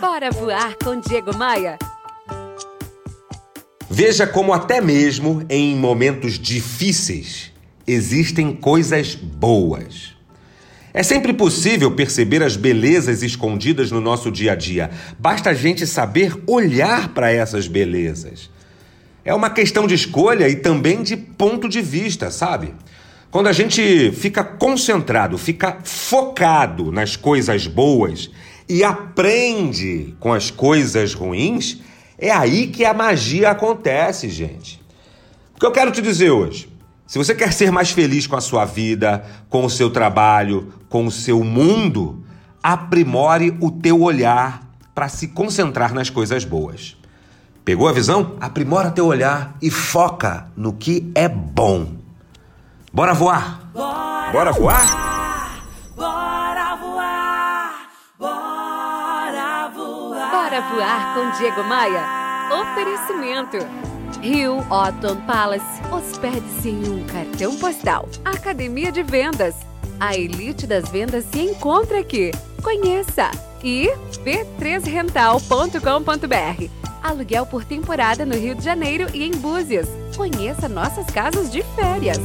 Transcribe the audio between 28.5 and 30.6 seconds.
e aprende com as